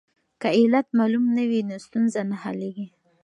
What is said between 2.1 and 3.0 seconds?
نه حلیږي.